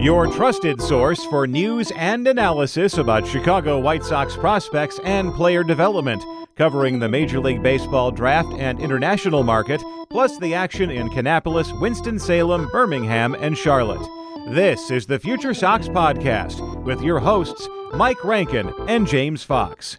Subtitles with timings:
[0.00, 6.22] Your trusted source for news and analysis about Chicago White Sox prospects and player development,
[6.54, 12.68] covering the Major League Baseball draft and international market, plus the action in Kannapolis, Winston-Salem,
[12.70, 14.08] Birmingham, and Charlotte.
[14.50, 19.98] This is the Future Sox Podcast with your hosts, Mike Rankin and James Fox.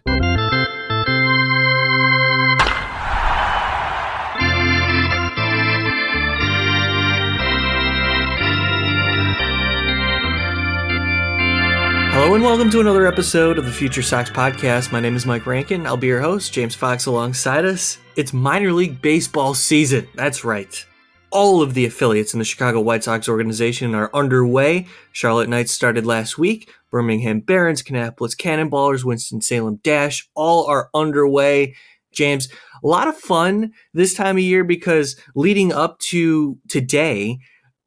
[12.20, 14.92] Hello and welcome to another episode of the Future Sox Podcast.
[14.92, 15.86] My name is Mike Rankin.
[15.86, 17.96] I'll be your host, James Fox alongside us.
[18.14, 20.06] It's minor league baseball season.
[20.16, 20.84] That's right.
[21.30, 24.86] All of the affiliates in the Chicago White Sox organization are underway.
[25.12, 26.70] Charlotte Knights started last week.
[26.90, 31.74] Birmingham Barons, Kannapolis Cannonballers, Winston-Salem Dash, all are underway.
[32.12, 32.50] James,
[32.84, 37.38] a lot of fun this time of year because leading up to today,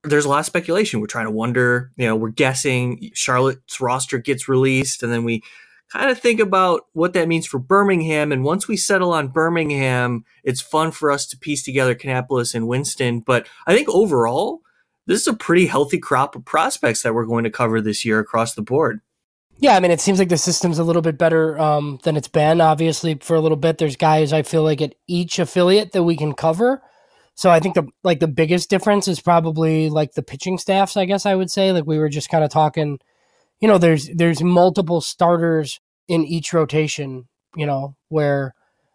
[0.04, 1.00] there's a lot of speculation.
[1.00, 5.44] We're trying to wonder, you know, we're guessing Charlotte's roster gets released, and then we
[5.92, 8.32] kind of think about what that means for Birmingham.
[8.32, 12.68] And once we settle on Birmingham, it's fun for us to piece together Kannapolis and
[12.68, 13.20] Winston.
[13.20, 14.62] But I think overall,
[15.06, 18.20] this is a pretty healthy crop of prospects that we're going to cover this year
[18.20, 19.02] across the board.
[19.60, 22.28] Yeah, I mean, it seems like the system's a little bit better um, than it's
[22.28, 22.60] been.
[22.60, 26.18] Obviously, for a little bit, there's guys I feel like at each affiliate that we
[26.18, 26.82] can cover.
[27.36, 30.98] So I think the like the biggest difference is probably like the pitching staffs.
[30.98, 33.00] I guess I would say like we were just kind of talking.
[33.60, 37.28] You know, there's there's multiple starters in each rotation.
[37.56, 38.54] You know, where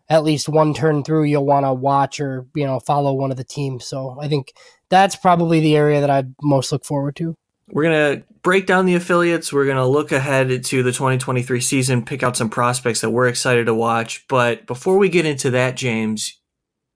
[0.09, 3.37] at least one turn through you'll want to watch or you know follow one of
[3.37, 3.85] the teams.
[3.87, 4.53] So I think
[4.89, 7.35] that's probably the area that I most look forward to.
[7.71, 9.53] We're gonna break down the affiliates.
[9.53, 13.67] We're gonna look ahead to the 2023 season, pick out some prospects that we're excited
[13.67, 14.27] to watch.
[14.29, 16.41] But before we get into that, James,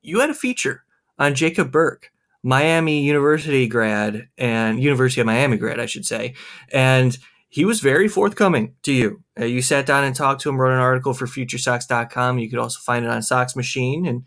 [0.01, 0.85] you had a feature
[1.19, 2.11] on Jacob Burke,
[2.43, 6.35] Miami University grad and University of Miami grad, I should say.
[6.73, 7.17] And
[7.49, 9.23] he was very forthcoming to you.
[9.39, 12.39] Uh, you sat down and talked to him, wrote an article for FutureSox.com.
[12.39, 14.07] You could also find it on Sox Machine.
[14.07, 14.25] And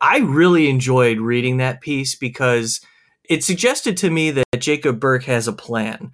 [0.00, 2.80] I really enjoyed reading that piece because
[3.28, 6.12] it suggested to me that Jacob Burke has a plan.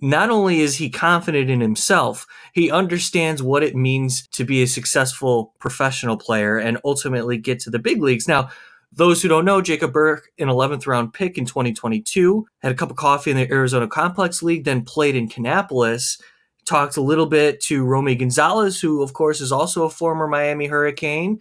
[0.00, 4.66] Not only is he confident in himself, he understands what it means to be a
[4.66, 8.28] successful professional player and ultimately get to the big leagues.
[8.28, 8.50] Now,
[8.92, 12.90] those who don't know, Jacob Burke, an 11th round pick in 2022, had a cup
[12.90, 16.20] of coffee in the Arizona Complex League, then played in Kannapolis.
[16.66, 20.66] Talked a little bit to Romy Gonzalez, who, of course, is also a former Miami
[20.66, 21.38] Hurricane.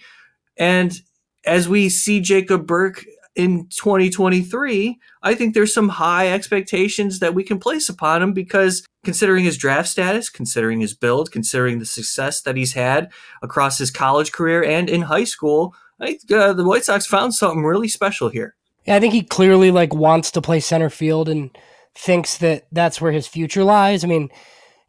[0.58, 0.94] And
[1.46, 7.44] as we see Jacob Burke in 2023, I think there's some high expectations that we
[7.44, 12.42] can place upon him because considering his draft status, considering his build, considering the success
[12.42, 16.66] that he's had across his college career and in high school, I think uh, the
[16.66, 18.56] White Sox found something really special here.
[18.86, 21.56] Yeah, I think he clearly like wants to play center field and
[21.96, 24.04] thinks that that's where his future lies.
[24.04, 24.30] I mean,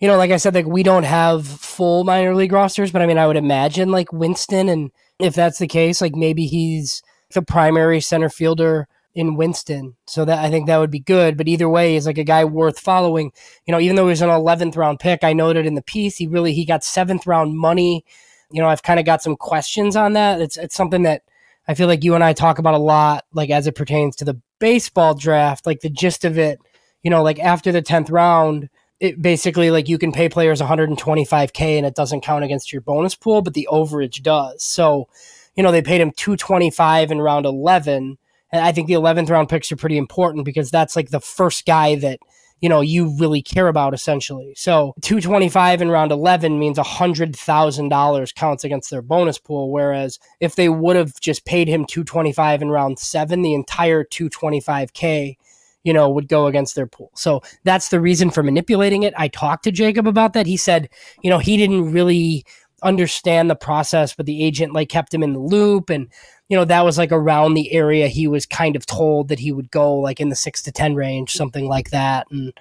[0.00, 3.06] you know, like I said, like we don't have full minor league rosters, but I
[3.06, 7.02] mean, I would imagine like Winston, and if that's the case, like maybe he's
[7.32, 9.96] the primary center fielder in Winston.
[10.06, 11.36] So that I think that would be good.
[11.38, 13.32] But either way, he's like a guy worth following.
[13.64, 16.16] You know, even though he was an 11th round pick, I noted in the piece
[16.16, 18.04] he really he got seventh round money
[18.50, 20.40] you know, I've kind of got some questions on that.
[20.40, 21.22] It's it's something that
[21.68, 24.24] I feel like you and I talk about a lot, like as it pertains to
[24.24, 26.58] the baseball draft, like the gist of it.
[27.02, 28.68] You know, like after the tenth round,
[29.00, 33.14] it basically like you can pay players 125k and it doesn't count against your bonus
[33.14, 34.64] pool, but the overage does.
[34.64, 35.08] So,
[35.54, 38.18] you know, they paid him 225 in round 11,
[38.52, 41.66] and I think the 11th round picks are pretty important because that's like the first
[41.66, 42.20] guy that
[42.60, 44.54] you know you really care about essentially.
[44.56, 50.68] So 225 in round 11 means $100,000 counts against their bonus pool whereas if they
[50.68, 55.36] would have just paid him 225 in round 7 the entire 225k
[55.84, 57.12] you know would go against their pool.
[57.14, 59.14] So that's the reason for manipulating it.
[59.16, 60.46] I talked to Jacob about that.
[60.46, 60.88] He said,
[61.22, 62.44] you know, he didn't really
[62.82, 66.08] understand the process but the agent like kept him in the loop and
[66.48, 69.52] you know, that was like around the area he was kind of told that he
[69.52, 72.26] would go, like in the six to 10 range, something like that.
[72.30, 72.52] And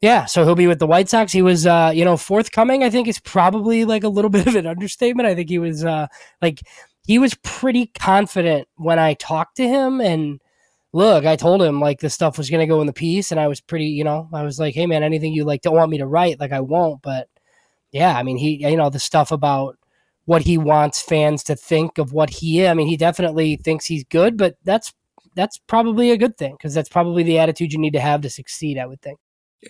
[0.00, 1.32] yeah, so he'll be with the White Sox.
[1.32, 4.56] He was, uh, you know, forthcoming, I think is probably like a little bit of
[4.56, 5.26] an understatement.
[5.26, 6.08] I think he was, uh,
[6.42, 6.60] like,
[7.06, 10.00] he was pretty confident when I talked to him.
[10.00, 10.40] And
[10.92, 13.30] look, I told him like this stuff was going to go in the piece.
[13.30, 15.76] And I was pretty, you know, I was like, hey, man, anything you like don't
[15.76, 17.00] want me to write, like I won't.
[17.02, 17.28] But
[17.92, 19.78] yeah, I mean, he, you know, the stuff about,
[20.26, 22.68] what he wants fans to think of what he is.
[22.68, 24.92] I mean, he definitely thinks he's good, but that's
[25.34, 28.30] that's probably a good thing because that's probably the attitude you need to have to
[28.30, 28.78] succeed.
[28.78, 29.18] I would think.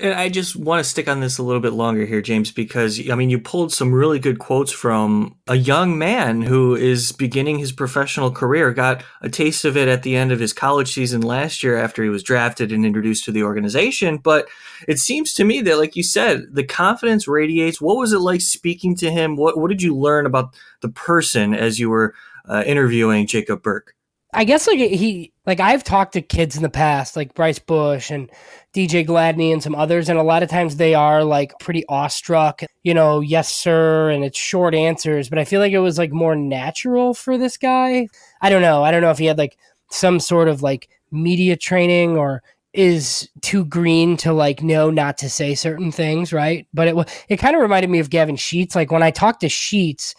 [0.01, 2.99] And I just want to stick on this a little bit longer here, James, because
[3.11, 7.59] I mean, you pulled some really good quotes from a young man who is beginning
[7.59, 11.21] his professional career, got a taste of it at the end of his college season
[11.21, 14.17] last year after he was drafted and introduced to the organization.
[14.19, 14.49] But
[14.89, 17.81] it seems to me that, like you said, the confidence radiates.
[17.81, 19.37] What was it like speaking to him?
[19.37, 22.15] What, what did you learn about the person as you were
[22.49, 23.95] uh, interviewing Jacob Burke?
[24.35, 28.11] I guess like he like I've talked to kids in the past, like Bryce Bush
[28.11, 28.31] and
[28.75, 32.63] DJ Gladney and some others, and a lot of times they are like pretty awestruck,
[32.83, 35.29] you know, yes sir, and it's short answers.
[35.29, 38.09] But I feel like it was like more natural for this guy.
[38.43, 38.83] I don't know.
[38.83, 39.57] I don't know if he had like
[39.91, 42.43] some sort of like media training or
[42.73, 46.67] is too green to like know not to say certain things, right?
[46.75, 48.75] But it it kind of reminded me of Gavin Sheets.
[48.75, 50.17] Like when I talked to Sheets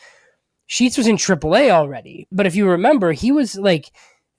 [0.68, 3.92] Sheets was in AAA already, but if you remember, he was like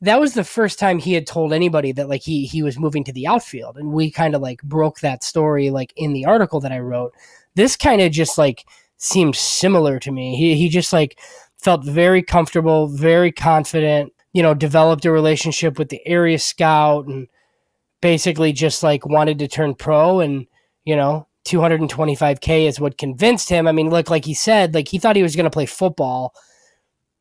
[0.03, 3.05] that was the first time he had told anybody that like he he was moving
[3.05, 6.61] to the outfield, and we kind of like broke that story like in the article
[6.61, 7.13] that I wrote.
[7.55, 8.67] This kind of just like
[8.99, 10.37] seemed similar to me.
[10.37, 11.19] He he just like
[11.59, 14.13] felt very comfortable, very confident.
[14.33, 17.29] You know, developed a relationship with the area scout and
[18.03, 20.47] basically just like wanted to turn pro and
[20.85, 23.69] you know 225k is what convinced him.
[23.69, 26.35] I mean, look, like he said, like he thought he was going to play football,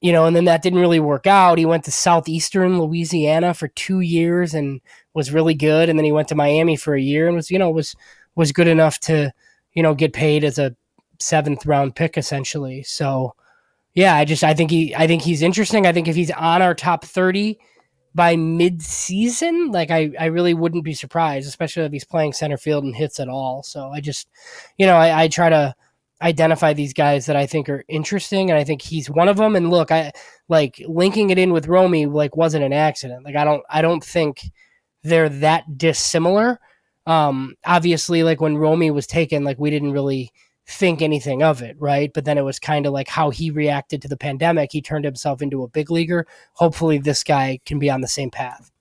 [0.01, 1.59] you know, and then that didn't really work out.
[1.59, 4.81] He went to southeastern Louisiana for two years and
[5.13, 7.59] was really good, and then he went to Miami for a year and was, you
[7.59, 7.95] know, was
[8.35, 9.31] was good enough to,
[9.73, 10.75] you know, get paid as a
[11.19, 12.83] seventh round pick essentially.
[12.83, 13.35] So,
[13.93, 15.85] yeah, I just I think he I think he's interesting.
[15.85, 17.59] I think if he's on our top thirty
[18.15, 22.85] by mid-season, like I, I really wouldn't be surprised, especially if he's playing center field
[22.85, 23.61] and hits at all.
[23.61, 24.29] So I just,
[24.77, 25.75] you know, I, I try to
[26.21, 29.55] identify these guys that I think are interesting, and I think he's one of them.
[29.57, 30.13] And look, I
[30.47, 33.25] like linking it in with Romy, like wasn't an accident.
[33.25, 34.49] Like I don't, I don't think
[35.03, 36.59] they're that dissimilar.
[37.05, 40.31] Um, obviously, like when Romy was taken, like we didn't really
[40.67, 42.11] think anything of it, right?
[42.13, 44.71] But then it was kind of like how he reacted to the pandemic.
[44.71, 46.25] He turned himself into a big leaguer.
[46.53, 48.71] Hopefully, this guy can be on the same path.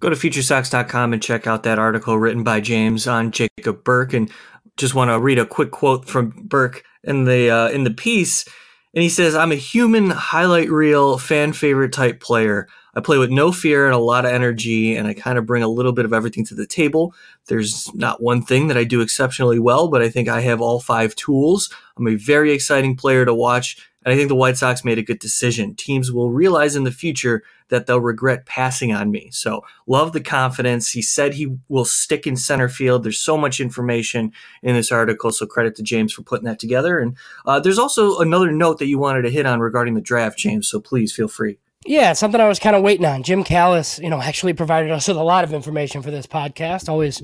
[0.00, 4.12] Go to futuresox.com and check out that article written by James on Jacob Burke.
[4.12, 4.30] And
[4.76, 8.46] just want to read a quick quote from Burke in the uh, in the piece.
[8.94, 12.68] And he says, "I'm a human highlight reel fan favorite type player.
[12.94, 15.62] I play with no fear and a lot of energy, and I kind of bring
[15.62, 17.14] a little bit of everything to the table.
[17.46, 20.78] There's not one thing that I do exceptionally well, but I think I have all
[20.78, 21.72] five tools.
[21.96, 25.02] I'm a very exciting player to watch, and I think the White Sox made a
[25.02, 25.74] good decision.
[25.74, 29.30] Teams will realize in the future that they'll regret passing on me.
[29.32, 30.90] So, love the confidence.
[30.90, 33.04] He said he will stick in center field.
[33.04, 36.98] There's so much information in this article, so credit to James for putting that together.
[36.98, 37.16] And
[37.46, 40.68] uh, there's also another note that you wanted to hit on regarding the draft, James,
[40.68, 41.58] so please feel free.
[41.84, 43.22] Yeah, something I was kind of waiting on.
[43.22, 46.88] Jim Callis, you know, actually provided us with a lot of information for this podcast.
[46.88, 47.22] Always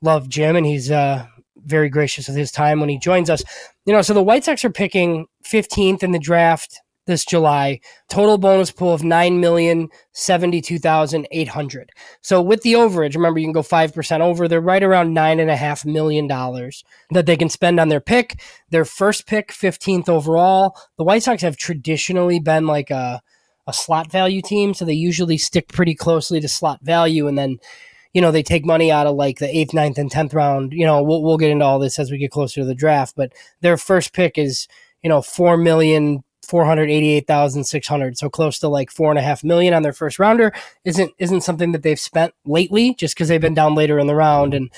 [0.00, 1.26] love Jim, and he's uh,
[1.56, 3.44] very gracious with his time when he joins us.
[3.84, 7.80] You know, so the White Sox are picking 15th in the draft this July.
[8.08, 11.90] Total bonus pool of nine million seventy-two thousand eight hundred.
[12.22, 14.48] So with the overage, remember you can go five percent over.
[14.48, 18.00] They're right around nine and a half million dollars that they can spend on their
[18.00, 18.40] pick.
[18.70, 20.76] Their first pick, 15th overall.
[20.96, 23.20] The White Sox have traditionally been like a
[23.70, 27.58] a slot value team, so they usually stick pretty closely to slot value, and then
[28.12, 30.72] you know they take money out of like the eighth, ninth, and tenth round.
[30.72, 33.14] You know, we'll we'll get into all this as we get closer to the draft,
[33.16, 33.32] but
[33.62, 34.68] their first pick is
[35.02, 39.10] you know four million four hundred eighty-eight thousand six hundred, so close to like four
[39.10, 40.52] and a half million on their first rounder.
[40.84, 44.16] Isn't isn't something that they've spent lately, just because they've been down later in the
[44.16, 44.52] round.
[44.52, 44.70] And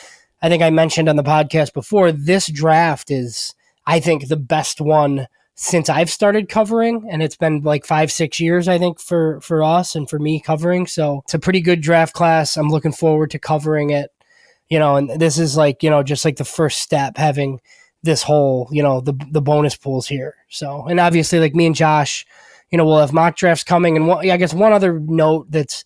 [0.42, 3.54] I think I mentioned on the podcast before, this draft is,
[3.86, 5.28] I think, the best one
[5.62, 9.62] since I've started covering, and it's been like five, six years, I think, for for
[9.62, 10.88] us and for me covering.
[10.88, 12.56] So it's a pretty good draft class.
[12.56, 14.10] I'm looking forward to covering it.
[14.68, 17.60] You know, and this is like you know just like the first step having
[18.02, 20.34] this whole you know the the bonus pools here.
[20.48, 22.26] So and obviously like me and Josh,
[22.72, 23.96] you know, we'll have mock drafts coming.
[23.96, 25.84] And one, I guess one other note that's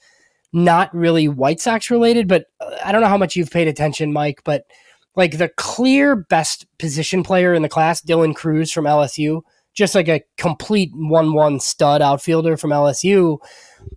[0.55, 4.11] not really White Sox related, but uh, I don't know how much you've paid attention,
[4.11, 4.65] Mike, but
[5.17, 9.43] like the clear best position player in the class, Dylan Crews from LSU
[9.77, 13.39] just like a complete one one stud outfielder from LSU.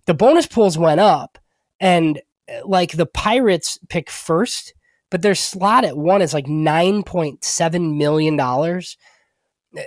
[0.06, 1.38] The bonus pools went up,
[1.80, 4.74] and uh, like the Pirates pick first,
[5.10, 8.96] but their slot at one is like nine point seven million dollars.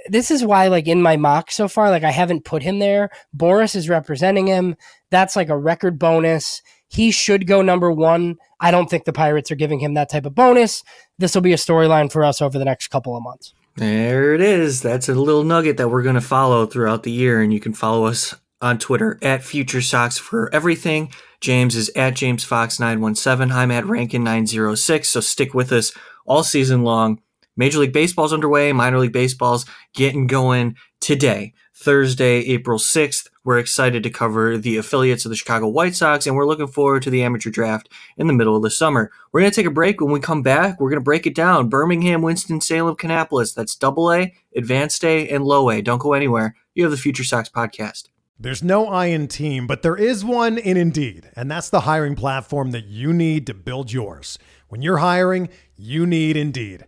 [0.07, 3.09] This is why, like in my mock so far, like I haven't put him there.
[3.35, 4.75] Boras is representing him.
[5.12, 6.62] That's like a record bonus.
[6.88, 8.38] He should go number one.
[8.59, 10.83] I don't think the Pirates are giving him that type of bonus.
[11.17, 13.53] This will be a storyline for us over the next couple of months.
[13.75, 14.82] There it is.
[14.82, 17.74] That's a little nugget that we're going to follow throughout the year, and you can
[17.74, 21.12] follow us on Twitter at Future Sox for everything.
[21.42, 23.51] James is at James Fox 917.
[23.51, 25.10] I'm at Rankin 906.
[25.10, 25.92] So stick with us
[26.25, 27.20] all season long.
[27.58, 28.72] Major League Baseball's underway.
[28.74, 31.53] Minor League Baseball's getting going today,
[31.84, 33.30] Thursday, April 6th.
[33.44, 37.04] We're excited to cover the affiliates of the Chicago White Sox, and we're looking forward
[37.04, 39.12] to the amateur draft in the middle of the summer.
[39.32, 40.00] We're going to take a break.
[40.00, 41.68] When we come back, we're going to break it down.
[41.68, 43.54] Birmingham, Winston-Salem, Kannapolis.
[43.54, 45.82] That's double A, advanced A, and low A.
[45.82, 46.56] Don't go anywhere.
[46.74, 48.08] You have the Future Sox podcast.
[48.40, 52.16] There's no I in team, but there is one in Indeed, and that's the hiring
[52.16, 54.40] platform that you need to build yours.
[54.70, 56.88] When you're hiring, you need Indeed.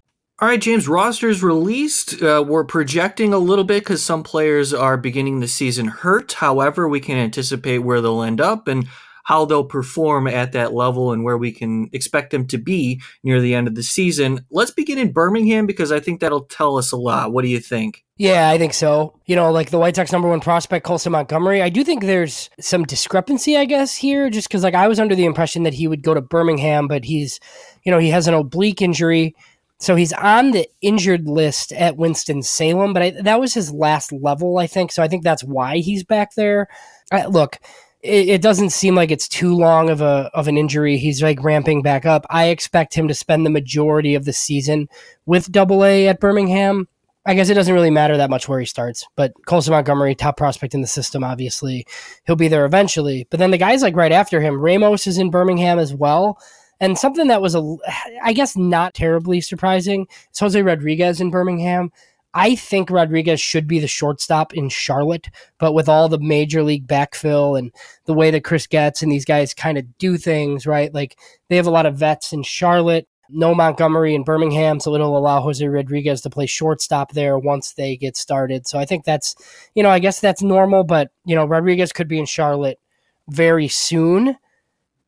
[0.41, 2.19] All right, James, rosters released.
[2.19, 6.33] Uh, we're projecting a little bit because some players are beginning the season hurt.
[6.33, 8.87] However, we can anticipate where they'll end up and
[9.23, 13.39] how they'll perform at that level and where we can expect them to be near
[13.39, 14.43] the end of the season.
[14.49, 17.31] Let's begin in Birmingham because I think that'll tell us a lot.
[17.31, 18.03] What do you think?
[18.17, 19.19] Yeah, I think so.
[19.27, 22.49] You know, like the White Sox number one prospect, Colson Montgomery, I do think there's
[22.59, 25.87] some discrepancy, I guess, here, just because like I was under the impression that he
[25.87, 27.39] would go to Birmingham, but he's,
[27.83, 29.35] you know, he has an oblique injury.
[29.81, 34.11] So he's on the injured list at Winston Salem, but I, that was his last
[34.11, 34.91] level, I think.
[34.91, 36.67] So I think that's why he's back there.
[37.27, 37.57] Look,
[38.03, 40.97] it, it, doesn't seem like it's too long of a of an injury.
[40.97, 42.27] He's like ramping back up.
[42.29, 44.87] I expect him to spend the majority of the season
[45.25, 46.87] with Double A at Birmingham.
[47.25, 50.37] I guess it doesn't really matter that much where he starts, but Colson Montgomery, top
[50.37, 51.85] prospect in the system, obviously,
[52.25, 53.27] he'll be there eventually.
[53.29, 56.39] But then the guys like right after him, Ramos is in Birmingham as well.
[56.81, 57.77] And something that was, a,
[58.23, 61.91] I guess, not terribly surprising is Jose Rodriguez in Birmingham.
[62.33, 65.27] I think Rodriguez should be the shortstop in Charlotte,
[65.59, 67.73] but with all the major league backfill and
[68.05, 70.93] the way that Chris Getz and these guys kind of do things, right?
[70.93, 71.17] Like
[71.49, 75.41] they have a lot of vets in Charlotte, no Montgomery in Birmingham, so it'll allow
[75.41, 78.65] Jose Rodriguez to play shortstop there once they get started.
[78.65, 79.35] So I think that's,
[79.75, 82.79] you know, I guess that's normal, but, you know, Rodriguez could be in Charlotte
[83.27, 84.37] very soon.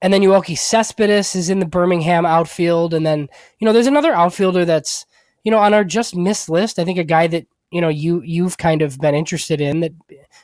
[0.04, 2.94] And then Yoelqui Cespedes is in the Birmingham outfield.
[2.94, 3.30] And then,
[3.60, 5.06] you know, there's another outfielder that's,
[5.46, 6.78] you know, on our just missed list.
[6.78, 9.94] I think a guy that, you know, you you've kind of been interested in that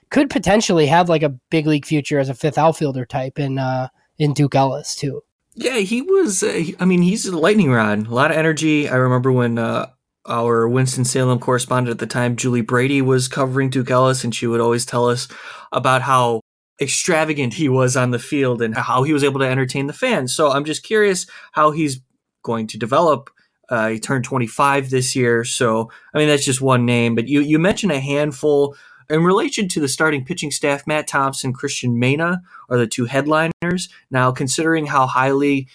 [0.09, 3.89] could potentially have like a big league future as a fifth outfielder type in uh
[4.17, 5.21] in Duke Ellis too.
[5.55, 8.07] Yeah, he was uh, I mean, he's a lightning rod.
[8.07, 8.87] A lot of energy.
[8.87, 9.87] I remember when uh
[10.25, 14.61] our Winston-Salem correspondent at the time, Julie Brady, was covering Duke Ellis, and she would
[14.61, 15.27] always tell us
[15.71, 16.41] about how
[16.81, 20.33] extravagant he was on the field and how he was able to entertain the fans.
[20.33, 22.01] So I'm just curious how he's
[22.43, 23.29] going to develop.
[23.69, 27.15] Uh, he turned 25 this year, so I mean that's just one name.
[27.15, 28.75] But you you mentioned a handful
[29.09, 30.87] in relation to the starting pitching staff.
[30.87, 33.89] Matt Thompson, Cristian Mena are the two headliners.
[34.09, 35.67] Now, considering how highly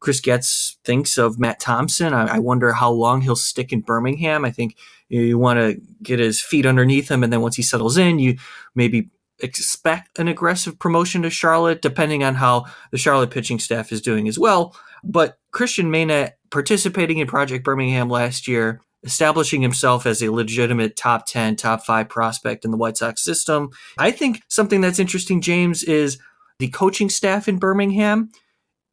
[0.00, 4.44] Chris Getz thinks of Matt Thompson, I, I wonder how long he'll stick in Birmingham.
[4.44, 4.76] I think
[5.08, 8.18] you, you want to get his feet underneath him, and then once he settles in,
[8.18, 8.38] you
[8.74, 9.10] maybe
[9.40, 14.28] expect an aggressive promotion to Charlotte, depending on how the Charlotte pitching staff is doing
[14.28, 14.76] as well.
[15.04, 21.26] But Cristian Mena participating in Project Birmingham last year, establishing himself as a legitimate top
[21.26, 23.70] 10, top five prospect in the White Sox system.
[23.98, 26.18] I think something that's interesting, James, is
[26.58, 28.30] the coaching staff in Birmingham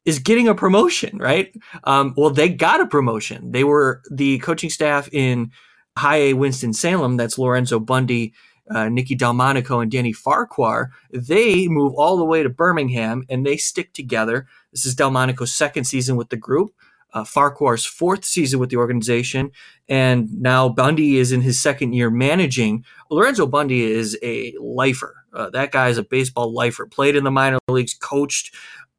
[0.04, 1.54] is getting a promotion, right?
[1.84, 3.52] Um, well, they got a promotion.
[3.52, 5.50] They were the coaching staff in
[5.96, 8.34] High A Winston-Salem, that's Lorenzo Bundy
[8.70, 13.56] uh, Nicky Delmonico and Danny Farquhar, they move all the way to Birmingham and they
[13.56, 14.46] stick together.
[14.72, 16.74] This is Delmonico's second season with the group,
[17.12, 19.50] uh, Farquhar's fourth season with the organization,
[19.88, 22.84] and now Bundy is in his second year managing.
[23.10, 25.24] Lorenzo Bundy is a lifer.
[25.32, 26.86] Uh, that guy is a baseball lifer.
[26.86, 28.54] Played in the minor leagues, coached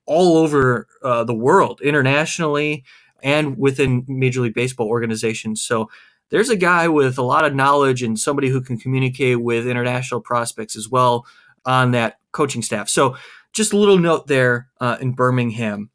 [0.06, 2.84] all over uh, the world, internationally,
[3.24, 5.62] and within Major League Baseball organizations.
[5.62, 5.90] So
[6.30, 10.22] there's a guy with a lot of knowledge and somebody who can communicate with international
[10.22, 11.26] prospects as well
[11.66, 12.90] on that coaching staff.
[12.90, 13.16] So
[13.54, 15.90] just a little note there uh, in Birmingham.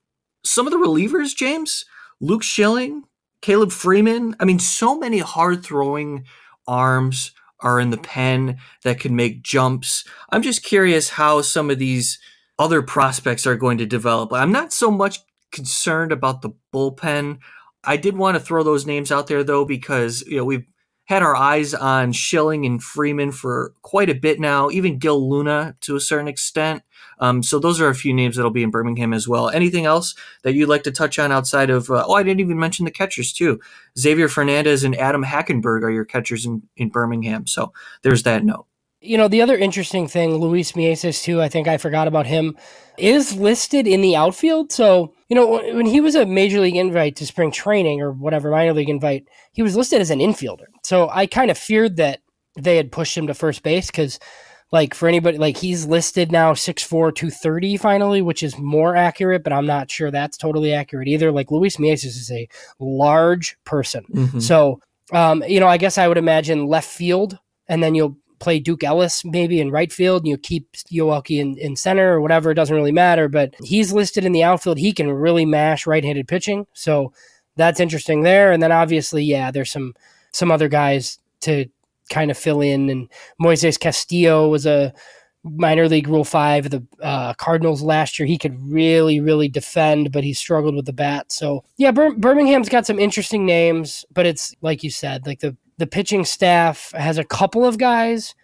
[0.45, 1.85] Some of the relievers, James,
[2.21, 3.05] Luke Schilling,
[3.43, 4.37] Caleb Freeman.
[4.41, 6.25] I mean, so many hard throwing
[6.67, 10.05] arms are in the pen that can make jumps.
[10.31, 12.19] I'm just curious how some of these
[12.59, 14.33] other prospects are going to develop.
[14.33, 15.19] I'm not so much
[15.51, 17.39] concerned about the bullpen.
[17.85, 20.67] I did want to throw those names out there though because you know we've
[21.11, 25.75] had our eyes on Schilling and Freeman for quite a bit now, even Gil Luna
[25.81, 26.85] to a certain extent.
[27.19, 29.51] Um, so those are a few names that'll be in Birmingham as well.
[29.51, 31.91] Anything else that you'd like to touch on outside of?
[31.91, 33.59] Uh, oh, I didn't even mention the catchers too.
[33.99, 37.45] Xavier Fernandez and Adam Hackenberg are your catchers in, in Birmingham.
[37.47, 37.73] So
[38.03, 38.67] there's that note.
[39.03, 42.57] You know, the other interesting thing, Luis Mieses, too, I think I forgot about him,
[42.99, 44.73] is listed in the outfield.
[44.73, 48.51] So, you know, when he was a major league invite to spring training or whatever,
[48.51, 50.67] minor league invite, he was listed as an infielder.
[50.85, 52.21] So I kind of feared that
[52.59, 54.19] they had pushed him to first base because,
[54.71, 59.53] like, for anybody, like, he's listed now 6'4, 230 finally, which is more accurate, but
[59.55, 61.33] I'm not sure that's totally accurate either.
[61.33, 64.05] Like, Luis Mieses is a large person.
[64.13, 64.41] Mm-hmm.
[64.41, 64.81] So,
[65.13, 68.83] um, you know, I guess I would imagine left field and then you'll play Duke
[68.83, 72.51] Ellis maybe in right field and you keep Yoelqui in, in center or whatever.
[72.51, 74.79] It doesn't really matter, but he's listed in the outfield.
[74.79, 76.67] He can really mash right handed pitching.
[76.73, 77.13] So
[77.57, 78.51] that's interesting there.
[78.51, 79.95] And then obviously, yeah, there's some
[80.33, 81.67] some other guys to
[82.09, 82.89] kind of fill in.
[82.89, 83.09] And
[83.41, 84.93] Moises Castillo was a
[85.43, 88.27] minor league Rule Five of the uh, Cardinals last year.
[88.27, 91.33] He could really, really defend, but he struggled with the bat.
[91.33, 95.57] So yeah, Bir- Birmingham's got some interesting names, but it's like you said, like the
[95.81, 98.35] the pitching staff has a couple of guys,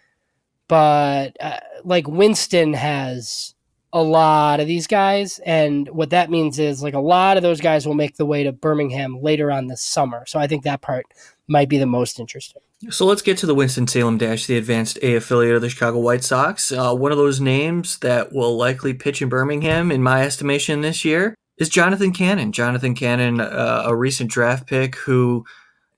[0.67, 3.53] but uh, like Winston has
[3.93, 5.39] a lot of these guys.
[5.45, 8.43] And what that means is like a lot of those guys will make the way
[8.43, 10.25] to Birmingham later on this summer.
[10.25, 11.05] So I think that part
[11.47, 12.63] might be the most interesting.
[12.89, 16.23] So let's get to the Winston-Salem Dash, the advanced A affiliate of the Chicago White
[16.23, 16.71] Sox.
[16.71, 21.05] Uh, one of those names that will likely pitch in Birmingham, in my estimation, this
[21.05, 22.51] year is Jonathan Cannon.
[22.51, 25.45] Jonathan Cannon, uh, a recent draft pick who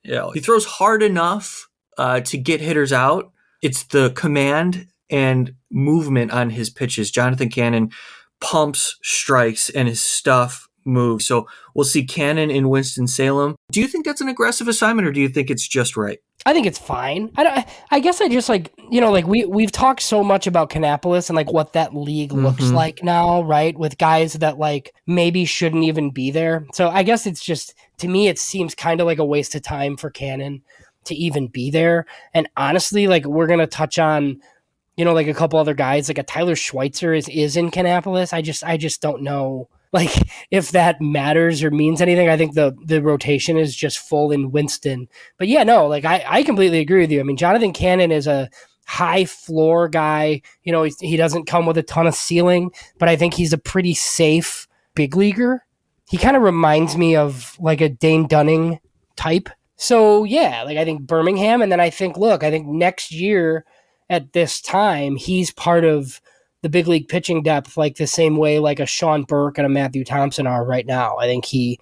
[0.05, 3.31] know, he throws hard enough uh, to get hitters out.
[3.61, 7.11] It's the command and movement on his pitches.
[7.11, 7.91] Jonathan Cannon
[8.39, 11.25] pumps strikes and his stuff moves.
[11.25, 13.55] So we'll see Cannon in Winston Salem.
[13.71, 16.19] Do you think that's an aggressive assignment, or do you think it's just right?
[16.45, 17.31] I think it's fine.
[17.35, 20.47] I, don't, I guess I just like you know like we we've talked so much
[20.47, 22.45] about Kannapolis and like what that league mm-hmm.
[22.45, 23.77] looks like now, right?
[23.77, 26.65] With guys that like maybe shouldn't even be there.
[26.73, 29.63] So I guess it's just to me it seems kind of like a waste of
[29.63, 30.61] time for Cannon
[31.05, 32.05] to even be there.
[32.33, 34.39] And honestly, like we're gonna touch on
[34.95, 38.31] you know like a couple other guys like a Tyler Schweitzer is is in Kannapolis.
[38.31, 40.11] I just I just don't know like
[40.51, 42.29] if that matters or means anything.
[42.29, 45.07] I think the the rotation is just full in Winston.
[45.37, 47.19] But yeah, no, like I, I completely agree with you.
[47.19, 48.49] I mean, Jonathan Cannon is a
[48.85, 50.41] high floor guy.
[50.63, 53.57] You know, he doesn't come with a ton of ceiling, but I think he's a
[53.57, 55.63] pretty safe big leaguer.
[56.09, 58.79] He kind of reminds me of like a Dane Dunning
[59.15, 59.49] type.
[59.75, 63.65] So yeah, like I think Birmingham, and then I think look, I think next year
[64.09, 66.19] at this time he's part of
[66.61, 69.69] the big league pitching depth like the same way like a Sean Burke and a
[69.69, 71.17] Matthew Thompson are right now.
[71.17, 71.79] I think he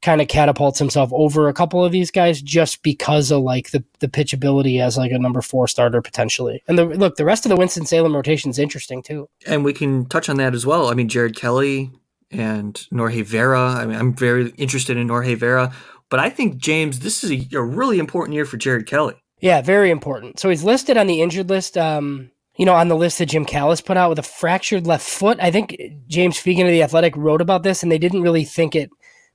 [0.00, 3.82] kind of catapults himself over a couple of these guys just because of like the
[4.00, 6.62] the pitchability as like a number four starter potentially.
[6.68, 9.28] And the look, the rest of the Winston Salem rotation is interesting too.
[9.46, 10.88] And we can touch on that as well.
[10.88, 11.90] I mean, Jared Kelly
[12.30, 13.60] and Norge Vera.
[13.60, 15.72] I mean, I'm very interested in Norge Vera,
[16.10, 19.14] but I think James, this is a, a really important year for Jared Kelly.
[19.40, 20.40] Yeah, very important.
[20.40, 21.78] So he's listed on the injured list.
[21.78, 25.08] Um, you know, on the list that Jim Callis put out with a fractured left
[25.08, 25.38] foot.
[25.40, 28.74] I think James Fegan of the Athletic wrote about this, and they didn't really think
[28.74, 28.90] it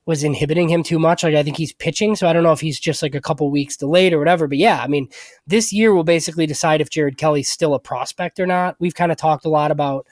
[0.05, 1.23] was inhibiting him too much.
[1.23, 3.49] Like I think he's pitching, so I don't know if he's just like a couple
[3.49, 4.47] weeks delayed or whatever.
[4.47, 5.07] But yeah, I mean,
[5.47, 8.75] this year will basically decide if Jared Kelly's still a prospect or not.
[8.79, 10.05] We've kind of talked a lot about,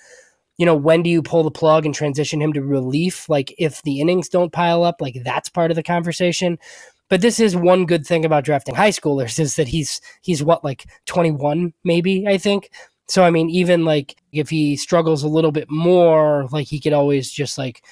[0.57, 3.27] you know, when do you pull the plug and transition him to relief?
[3.27, 6.57] Like if the innings don't pile up, like that's part of the conversation.
[7.09, 10.63] But this is one good thing about drafting high schoolers is that he's he's what
[10.63, 12.69] like 21 maybe I think.
[13.11, 16.93] So I mean, even like if he struggles a little bit more, like he could
[16.93, 17.83] always just like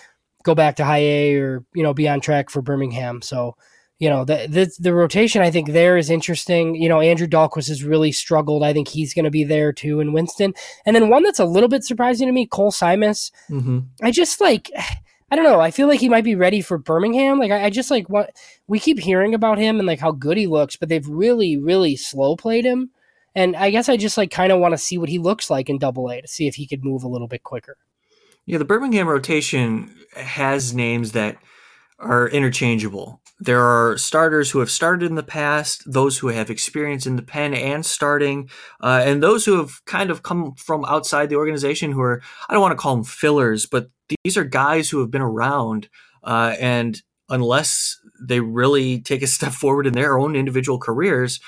[0.43, 3.21] go back to high A or you know be on track for Birmingham.
[3.21, 3.57] So
[3.99, 6.73] you know the the, the rotation I think there is interesting.
[6.75, 8.63] You know Andrew Dalquist has really struggled.
[8.63, 10.53] I think he's going to be there too in Winston.
[10.85, 13.29] And then one that's a little bit surprising to me, Cole Simas.
[13.49, 13.79] Mm-hmm.
[14.01, 14.71] I just like.
[15.31, 15.59] I don't know.
[15.59, 17.37] I feel like he might be ready for Birmingham.
[17.37, 20.37] Like I, I just like what we keep hearing about him and like how good
[20.37, 22.89] he looks, but they've really, really slow played him.
[23.35, 25.69] And I guess I just like kind of want to see what he looks like
[25.69, 27.77] in double A to see if he could move a little bit quicker.
[28.45, 31.37] Yeah, the Birmingham rotation has names that
[31.99, 33.21] are interchangeable.
[33.41, 37.21] there are starters who have started in the past, those who have experience in the
[37.21, 38.49] pen and starting,
[38.81, 42.53] uh, and those who have kind of come from outside the organization who are, I
[42.53, 43.89] don't want to call them fillers, but
[44.23, 45.87] these are guys who have been around.
[46.21, 51.39] Uh, and unless they really take a step forward in their own individual careers,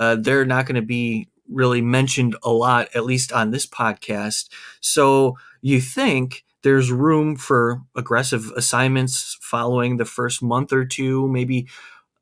[0.00, 4.48] uh, they're not going to be really mentioned a lot, at least on this podcast.
[4.80, 11.68] So you think there's room for aggressive assignments following the first month or two, maybe,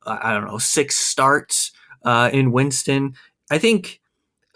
[0.05, 1.73] I don't know, six starts
[2.05, 3.14] uh, in Winston.
[3.51, 4.01] I think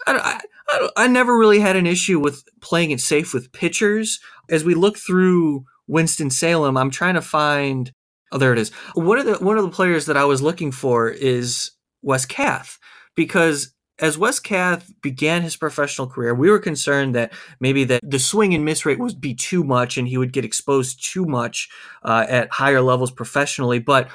[0.05, 4.19] I, I, I never really had an issue with playing it safe with pitchers.
[4.49, 7.91] As we look through Winston Salem, I'm trying to find.
[8.31, 8.71] Oh, there it is.
[8.95, 12.79] One of the one of the players that I was looking for is Wes Kath
[13.15, 18.19] because as Wes Kath began his professional career, we were concerned that maybe that the
[18.19, 21.69] swing and miss rate would be too much and he would get exposed too much
[22.03, 23.79] uh, at higher levels professionally.
[23.79, 24.09] But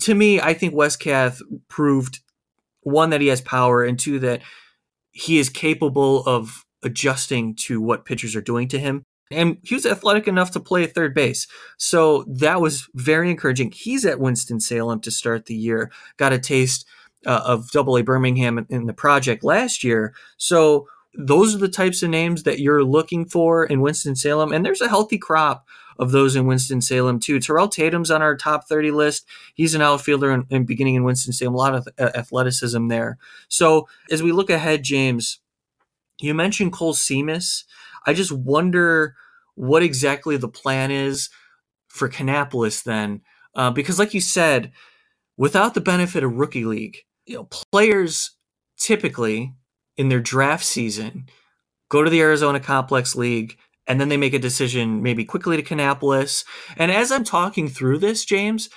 [0.00, 2.20] to me, I think Wes Kath proved
[2.82, 4.42] one that he has power and two that
[5.12, 9.02] he is capable of adjusting to what pitchers are doing to him.
[9.30, 11.48] And he was athletic enough to play third base.
[11.78, 13.72] So that was very encouraging.
[13.72, 16.86] He's at Winston-Salem to start the year, got a taste
[17.26, 20.14] uh, of Double A Birmingham in the project last year.
[20.36, 24.64] So those are the types of names that you're looking for in Winston Salem, and
[24.64, 25.66] there's a healthy crop
[25.98, 27.40] of those in Winston Salem too.
[27.40, 29.26] Terrell Tatum's on our top 30 list.
[29.54, 31.54] He's an outfielder and, beginning in Winston Salem.
[31.54, 33.18] A lot of athleticism there.
[33.48, 35.40] So as we look ahead, James,
[36.20, 37.64] you mentioned Cole Seamus.
[38.06, 39.16] I just wonder
[39.54, 41.30] what exactly the plan is
[41.88, 43.22] for Kannapolis then,
[43.54, 44.70] uh, because like you said,
[45.38, 48.32] without the benefit of rookie league, you know, players
[48.78, 49.54] typically
[49.96, 51.26] in their draft season
[51.88, 55.62] go to the Arizona Complex League and then they make a decision maybe quickly to
[55.62, 56.44] Kannapolis.
[56.76, 58.68] And as I'm talking through this, James,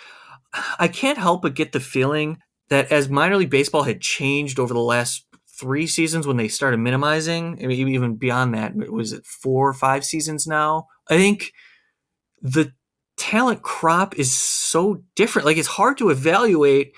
[0.77, 2.37] I can't help but get the feeling
[2.69, 5.25] that as minor league baseball had changed over the last
[5.59, 9.73] three seasons when they started minimizing, I mean, even beyond that, was it four or
[9.73, 10.87] five seasons now?
[11.09, 11.51] I think
[12.41, 12.71] the
[13.17, 15.45] talent crop is so different.
[15.45, 16.93] Like it's hard to evaluate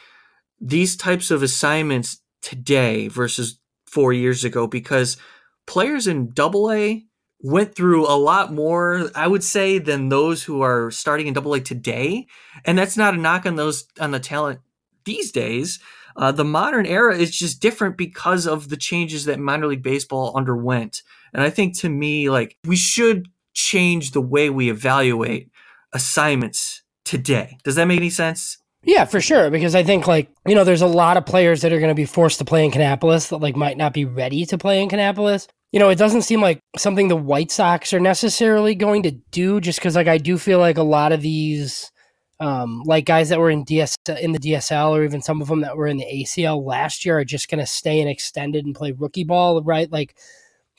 [0.62, 5.18] these types of assignments today versus four years ago because
[5.66, 7.04] players in double A
[7.44, 11.54] went through a lot more, I would say, than those who are starting in double
[11.56, 12.28] A today.
[12.64, 14.60] And that's not a knock on those on the talent
[15.06, 15.80] these days.
[16.16, 20.36] Uh, the modern era is just different because of the changes that minor league baseball
[20.36, 21.02] underwent.
[21.34, 25.50] And I think to me, like we should change the way we evaluate
[25.94, 27.58] assignments today.
[27.64, 28.58] Does that make any sense?
[28.84, 29.50] Yeah, for sure.
[29.50, 31.96] Because I think like you know, there's a lot of players that are going to
[31.96, 34.90] be forced to play in Kannapolis that like might not be ready to play in
[34.90, 35.48] Kannapolis.
[35.72, 39.62] You know, it doesn't seem like something the White Sox are necessarily going to do.
[39.62, 41.92] Just because like I do feel like a lot of these,
[42.40, 45.62] um, like guys that were in DS in the DSL or even some of them
[45.62, 48.76] that were in the ACL last year are just going to stay in extended and
[48.76, 49.92] play rookie ball, right?
[49.92, 50.16] Like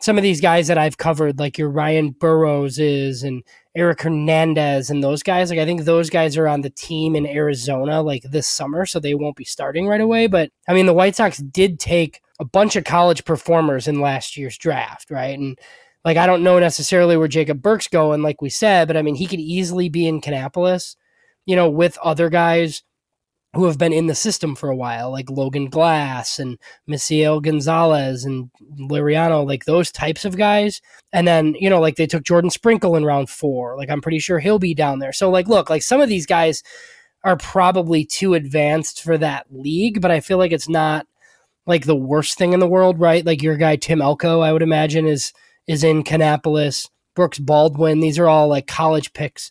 [0.03, 4.91] some of these guys that I've covered, like your Ryan Burrowes is and Eric Hernandez
[4.91, 5.51] and those guys.
[5.51, 9.01] Like I think those guys are on the team in Arizona like this summer, so
[9.01, 10.27] they won't be starting right away.
[10.27, 14.37] But I mean, the White Sox did take a bunch of college performers in last
[14.37, 15.39] year's draft, right?
[15.39, 15.59] And
[16.05, 19.15] like I don't know necessarily where Jacob Burke's going, like we said, but I mean
[19.15, 20.97] he could easily be in Kannapolis,
[21.47, 22.83] you know, with other guys
[23.55, 28.25] who have been in the system for a while, like Logan Glass and Misiel Gonzalez
[28.25, 30.81] and Liriano, like those types of guys.
[31.13, 33.77] And then, you know, like they took Jordan Sprinkle in round four.
[33.77, 35.13] Like I'm pretty sure he'll be down there.
[35.13, 36.63] So, like, look, like some of these guys
[37.25, 41.07] are probably too advanced for that league, but I feel like it's not
[41.67, 43.25] like the worst thing in the world, right?
[43.25, 45.33] Like your guy Tim Elko, I would imagine, is
[45.67, 49.51] is in Kannapolis, Brooks Baldwin, these are all like college picks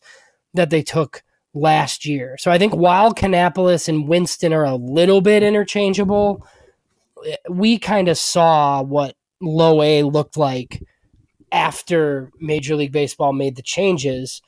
[0.54, 2.38] that they took last year.
[2.38, 6.46] So I think while Kannapolis and Winston are a little bit interchangeable,
[7.50, 10.82] we kind of saw what low A looked like
[11.52, 14.42] after Major League Baseball made the changes.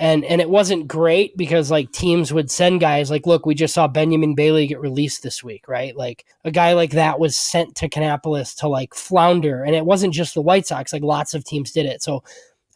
[0.00, 3.74] And and it wasn't great because like teams would send guys like, look, we just
[3.74, 5.96] saw Benjamin Bailey get released this week, right?
[5.96, 9.64] Like a guy like that was sent to Kannapolis to like flounder.
[9.64, 12.00] And it wasn't just the White Sox, like lots of teams did it.
[12.00, 12.22] So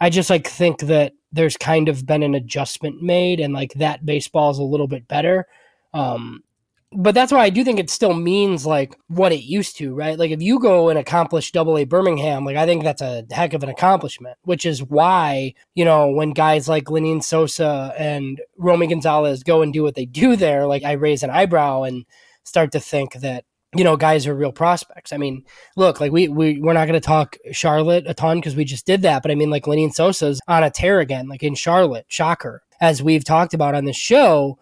[0.03, 4.05] I just like think that there's kind of been an adjustment made and like that
[4.05, 5.47] baseball is a little bit better.
[5.95, 6.43] Um,
[6.91, 10.19] but that's why I do think it still means like what it used to, right?
[10.19, 13.55] Like if you go and accomplish double A Birmingham, like I think that's a heck
[13.55, 18.89] of an accomplishment, which is why, you know, when guys like Lenyn Sosa and Romy
[18.89, 22.07] Gonzalez go and do what they do there, like I raise an eyebrow and
[22.43, 25.13] start to think that you know, guys are real prospects.
[25.13, 25.45] I mean,
[25.77, 28.87] look, like we, we we're not going to talk Charlotte a ton because we just
[28.87, 32.07] did that, but I mean, like Lenyn Sosa's on a tear again, like in Charlotte,
[32.09, 32.63] shocker.
[32.81, 34.59] As we've talked about on the show,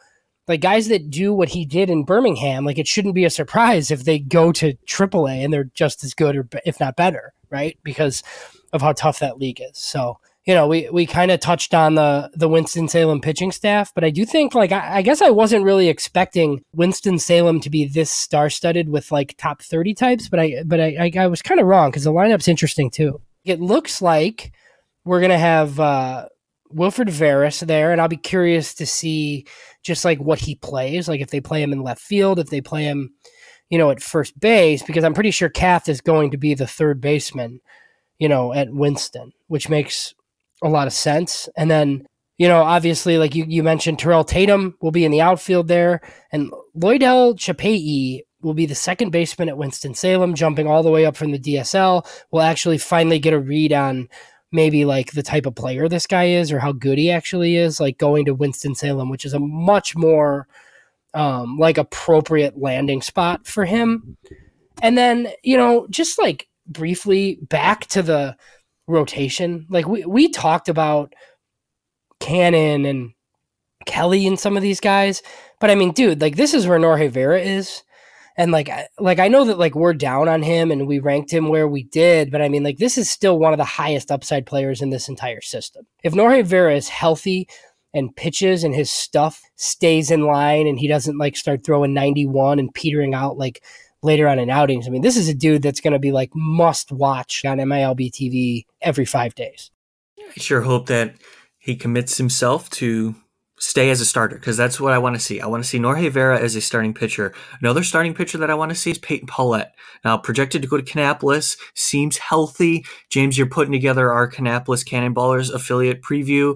[0.46, 3.90] like guys that do what he did in Birmingham, like it shouldn't be a surprise
[3.90, 7.78] if they go to AAA and they're just as good or if not better, right?
[7.82, 8.22] Because
[8.72, 9.78] of how tough that league is.
[9.78, 13.92] So you know, we, we kind of touched on the the Winston Salem pitching staff,
[13.94, 17.70] but I do think like I, I guess I wasn't really expecting Winston Salem to
[17.70, 21.26] be this star studded with like top thirty types, but I but I I, I
[21.26, 23.20] was kind of wrong because the lineup's interesting too.
[23.44, 24.52] It looks like
[25.04, 26.26] we're gonna have uh,
[26.70, 29.46] Wilfred Veras there, and I'll be curious to see
[29.82, 32.60] just like what he plays, like if they play him in left field, if they
[32.60, 33.10] play him,
[33.68, 36.66] you know, at first base, because I'm pretty sure Kath is going to be the
[36.66, 37.60] third baseman,
[38.18, 40.14] you know, at Winston, which makes
[40.62, 41.48] a lot of sense.
[41.56, 42.06] And then,
[42.38, 46.00] you know, obviously, like you, you mentioned, Terrell Tatum will be in the outfield there,
[46.32, 51.16] and Loidel Chapelli will be the second baseman at Winston-Salem, jumping all the way up
[51.16, 52.06] from the DSL.
[52.30, 54.08] We'll actually finally get a read on
[54.52, 57.78] maybe like the type of player this guy is or how good he actually is,
[57.78, 60.48] like going to Winston-Salem, which is a much more
[61.14, 64.16] um, like appropriate landing spot for him.
[64.82, 68.36] And then, you know, just like briefly back to the
[68.90, 69.66] rotation.
[69.70, 71.14] Like we we talked about
[72.20, 73.12] Cannon and
[73.86, 75.22] Kelly and some of these guys,
[75.60, 77.82] but I mean, dude, like this is where Norge Vera is.
[78.36, 81.48] And like, like I know that like we're down on him and we ranked him
[81.48, 84.46] where we did, but I mean, like this is still one of the highest upside
[84.46, 85.86] players in this entire system.
[86.04, 87.48] If Norge Vera is healthy
[87.92, 92.58] and pitches and his stuff stays in line and he doesn't like start throwing 91
[92.58, 93.62] and petering out like
[94.02, 94.86] later on in outings.
[94.86, 98.10] I mean, this is a dude that's going to be like must watch on MILB
[98.10, 99.70] TV every five days.
[100.18, 101.14] I sure hope that
[101.58, 103.14] he commits himself to
[103.60, 105.40] stay as a starter because that's what I want to see.
[105.40, 107.34] I want to see Norge Vera as a starting pitcher.
[107.60, 109.72] Another starting pitcher that I want to see is Peyton Pallette.
[110.04, 112.84] Now, projected to go to Kannapolis, seems healthy.
[113.10, 116.54] James, you're putting together our Kannapolis Cannonballers affiliate preview.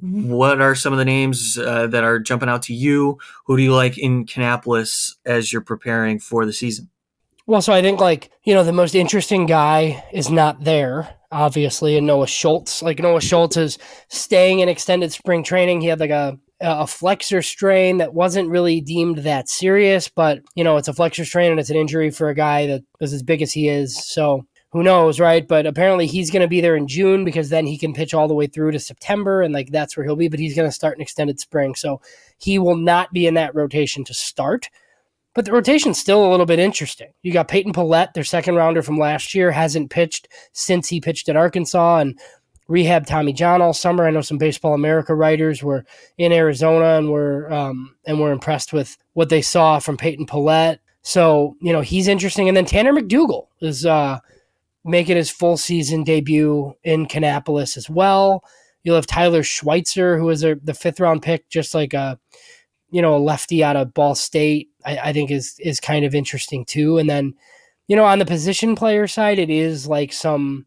[0.00, 3.18] What are some of the names uh, that are jumping out to you?
[3.46, 6.90] Who do you like in Kannapolis as you're preparing for the season?
[7.46, 11.96] Well, so I think like, you know, the most interesting guy is not there, obviously,
[11.96, 12.82] and Noah Schultz.
[12.82, 13.78] Like Noah Schultz is
[14.08, 15.80] staying in extended spring training.
[15.80, 20.64] He had like a a flexor strain that wasn't really deemed that serious, but you
[20.64, 23.22] know, it's a flexor strain and it's an injury for a guy that is as
[23.22, 24.02] big as he is.
[24.06, 25.46] So who knows, right?
[25.46, 28.26] But apparently he's going to be there in June because then he can pitch all
[28.26, 30.26] the way through to September and like that's where he'll be.
[30.26, 32.00] But he's going to start an extended spring, so
[32.38, 34.68] he will not be in that rotation to start.
[35.32, 37.12] But the rotation's still a little bit interesting.
[37.22, 41.28] You got Peyton Pallette, their second rounder from last year, hasn't pitched since he pitched
[41.28, 42.18] at Arkansas and
[42.66, 44.08] rehab Tommy John all summer.
[44.08, 45.84] I know some Baseball America writers were
[46.18, 50.80] in Arizona and were um, and were impressed with what they saw from Peyton Pallette.
[51.02, 52.48] So you know he's interesting.
[52.48, 53.86] And then Tanner McDougal is.
[53.86, 54.18] Uh,
[54.84, 58.44] making his full season debut in Kannapolis as well.
[58.82, 62.18] You'll have Tyler Schweitzer, who is a, the fifth round pick, just like a
[62.90, 64.68] you know a lefty out of Ball State.
[64.84, 66.98] I, I think is is kind of interesting too.
[66.98, 67.34] And then
[67.88, 70.66] you know on the position player side, it is like some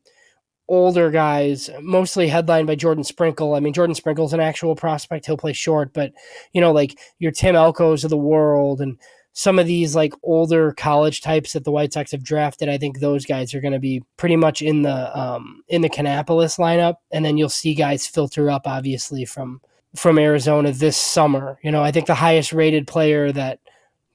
[0.67, 3.55] older guys, mostly headlined by Jordan Sprinkle.
[3.55, 6.11] I mean, Jordan Sprinkle's an actual prospect; he'll play short, but
[6.53, 8.97] you know, like your Tim Elkos of the world and
[9.37, 12.99] some of these like older college types that the White Sox have drafted, I think
[12.99, 16.95] those guys are going to be pretty much in the um, in the Kannapolis lineup,
[17.11, 19.61] and then you'll see guys filter up, obviously from
[19.95, 21.59] from Arizona this summer.
[21.61, 23.59] You know, I think the highest rated player that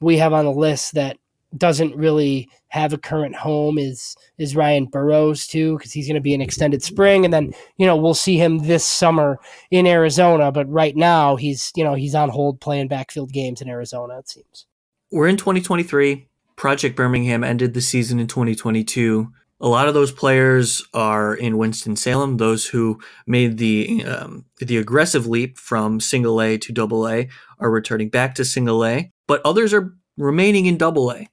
[0.01, 1.19] we have on the list that
[1.57, 6.21] doesn't really have a current home is is Ryan Burrowes too, because he's going to
[6.21, 9.39] be an extended spring, and then you know we'll see him this summer
[9.71, 10.51] in Arizona.
[10.51, 14.19] But right now he's you know he's on hold playing backfield games in Arizona.
[14.19, 14.67] It seems
[15.13, 16.27] we're in 2023.
[16.57, 19.31] Project Birmingham ended the season in 2022.
[19.61, 22.39] A lot of those players are in Winston Salem.
[22.39, 27.29] Those who made the um, the aggressive leap from single A to double A
[27.61, 31.29] are returning back to single A, but others are remaining in double A.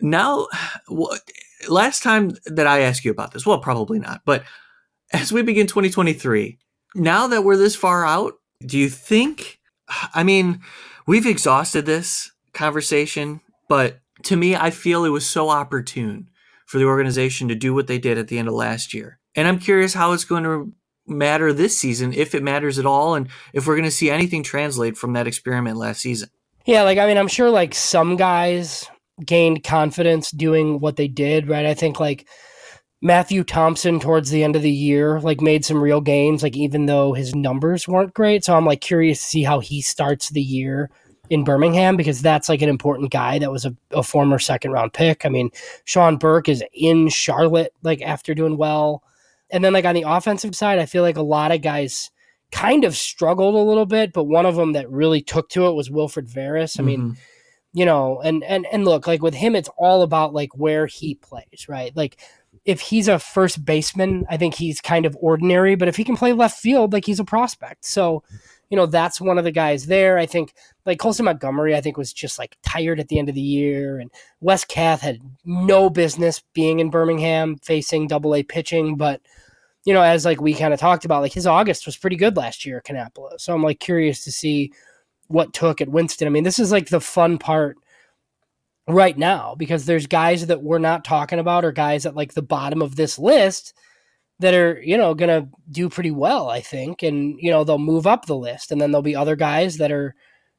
[0.00, 0.46] Now,
[1.68, 4.44] last time that I asked you about this, well, probably not, but
[5.12, 6.58] as we begin 2023,
[6.94, 8.34] now that we're this far out,
[8.64, 9.58] do you think?
[10.14, 10.60] I mean,
[11.06, 16.28] we've exhausted this conversation, but to me, I feel it was so opportune
[16.66, 19.18] for the organization to do what they did at the end of last year.
[19.36, 20.72] And I'm curious how it's going to
[21.06, 24.42] matter this season, if it matters at all, and if we're going to see anything
[24.42, 26.30] translate from that experiment last season.
[26.64, 28.88] Yeah, like, I mean, I'm sure like some guys
[29.24, 31.64] gained confidence doing what they did, right?
[31.64, 32.26] I think like
[33.00, 36.86] Matthew Thompson towards the end of the year, like made some real gains, like even
[36.86, 38.44] though his numbers weren't great.
[38.44, 40.90] So I'm like curious to see how he starts the year
[41.30, 44.92] in Birmingham because that's like an important guy that was a, a former second round
[44.92, 45.24] pick.
[45.24, 45.50] I mean,
[45.84, 49.02] Sean Burke is in Charlotte like after doing well.
[49.50, 52.10] And then like on the offensive side, I feel like a lot of guys
[52.52, 55.74] kind of struggled a little bit, but one of them that really took to it
[55.74, 56.78] was Wilfred Veras.
[56.78, 57.12] I mean, Mm-hmm.
[57.72, 61.14] you know, and and and look, like with him, it's all about like where he
[61.16, 61.94] plays, right?
[61.96, 62.20] Like
[62.64, 66.16] if he's a first baseman, I think he's kind of ordinary, but if he can
[66.16, 67.84] play left field, like he's a prospect.
[67.84, 68.24] So,
[68.70, 70.18] you know, that's one of the guys there.
[70.18, 73.34] I think like Colson Montgomery, I think was just like tired at the end of
[73.34, 78.96] the year, and Wes Kath had no business being in Birmingham facing Double A pitching,
[78.96, 79.20] but
[79.84, 82.36] you know, as like we kind of talked about, like his August was pretty good
[82.36, 83.40] last year at Kannapolis.
[83.40, 84.72] So I'm like curious to see
[85.28, 86.26] what took at Winston.
[86.26, 87.76] I mean, this is like the fun part
[88.88, 92.42] right now because there's guys that we're not talking about or guys at like the
[92.42, 93.74] bottom of this list
[94.38, 97.02] that are, you know, going to do pretty well, I think.
[97.02, 98.70] And, you know, they'll move up the list.
[98.70, 100.14] And then there'll be other guys that are,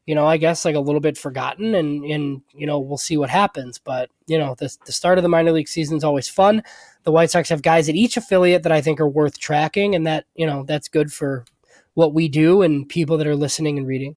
[0.06, 3.18] you know, I guess like a little bit forgotten and, and, you know, we'll see
[3.18, 3.78] what happens.
[3.78, 6.64] But, you know, the, the start of the minor league season is always fun.
[7.04, 9.96] The White Sox have guys at each affiliate that I think are worth tracking.
[9.96, 11.46] And that, you know, that's good for
[11.94, 14.16] what we do and people that are listening and reading.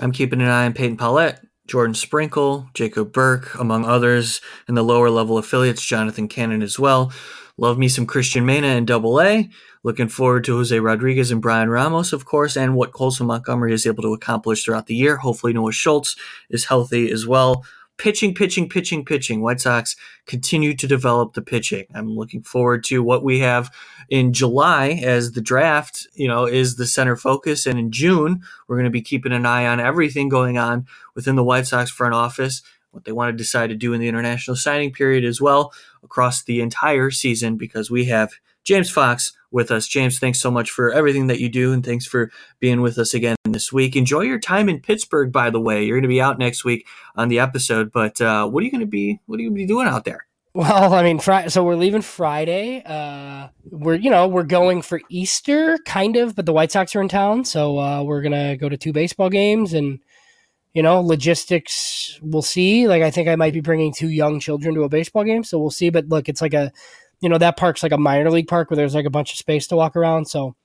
[0.00, 4.82] I'm keeping an eye on Peyton Pallette, Jordan Sprinkle, Jacob Burke, among others, and the
[4.82, 7.12] lower level affiliates, Jonathan Cannon as well.
[7.58, 9.48] Love me some Cristian Mena in Double A.
[9.82, 13.86] Looking forward to Jose Rodriguez and Bryan Ramos, of course, and what Colson Montgomery is
[13.86, 15.16] able to accomplish throughout the year.
[15.16, 16.16] Hopefully, Noah Schultz
[16.50, 17.64] is healthy as well.
[17.98, 19.42] Pitching, pitching, pitching, pitching.
[19.42, 19.94] White Sox
[20.26, 21.84] continue to develop the pitching.
[21.94, 23.70] I'm looking forward to what we have
[24.08, 27.66] in July as the draft, you know, is the center focus.
[27.66, 31.36] And in June, we're going to be keeping an eye on everything going on within
[31.36, 34.56] the White Sox front office, what they want to decide to do in the international
[34.56, 38.32] signing period as well across the entire season because we have
[38.64, 39.86] James Fox with us.
[39.88, 43.12] James, thanks so much for everything that you do and thanks for being with us
[43.12, 43.96] again this week.
[43.96, 45.84] Enjoy your time in Pittsburgh, by the way.
[45.84, 48.70] You're going to be out next week on the episode, but uh, what are you
[48.70, 50.26] going to be what are you going to be doing out there?
[50.54, 51.18] Well, I mean.
[51.18, 52.82] So we're leaving Friday.
[52.84, 57.00] Uh, we're you know we're going for Easter, kind of, but the White Sox are
[57.00, 60.00] in town, so uh, we're gonna go to two baseball games, and
[60.74, 62.18] you know, logistics.
[62.22, 62.88] We'll see.
[62.88, 65.58] Like, I think I might be bringing two young children to a baseball game, so
[65.58, 65.90] we'll see.
[65.90, 66.72] But look, it's like a,
[67.20, 69.38] you know, that park's like a minor league park where there's like a bunch of
[69.38, 70.26] space to walk around.
[70.26, 70.56] So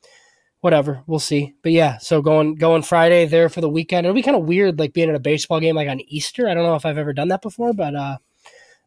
[0.62, 1.54] whatever, we'll see.
[1.62, 4.06] But yeah, so going going Friday there for the weekend.
[4.06, 6.48] It'll be kind of weird, like being at a baseball game like on Easter.
[6.48, 8.18] I don't know if I've ever done that before, but uh,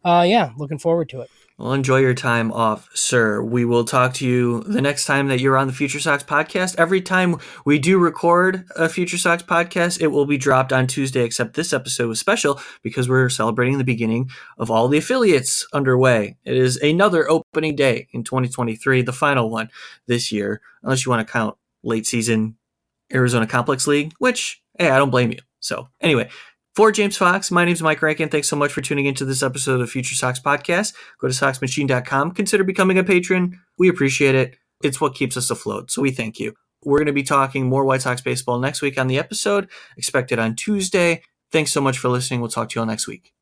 [0.05, 1.31] uh, yeah, looking forward to it.
[1.61, 3.43] Well, enjoy your time off, sir.
[3.43, 6.75] We will talk to you the next time that you're on the Future Sox podcast.
[6.79, 11.23] Every time we do record a Future Sox podcast, it will be dropped on Tuesday,
[11.23, 16.39] except this episode was special because we're celebrating the beginning of all the affiliates underway.
[16.47, 19.69] It is another opening day in 2023, the final one
[20.07, 22.57] this year, unless you want to count late season
[23.13, 25.41] Arizona Complex League, which, hey, I don't blame you.
[25.61, 26.31] So, anyway,
[26.81, 28.31] for James Fox, my name is Mike Rankin.
[28.31, 30.95] Thanks so much for tuning into this episode of Future Sox Podcast.
[31.21, 32.31] Go to SoxMachine.com.
[32.31, 33.61] Consider becoming a patron.
[33.79, 34.57] We appreciate it.
[34.83, 36.55] It's what keeps us afloat, so we thank you.
[36.83, 40.39] We're going to be talking more White Sox baseball next week on the episode, expected
[40.39, 41.23] on Tuesday.
[41.53, 42.41] Thanks so much for listening.
[42.41, 43.35] We'll talk to you all next week.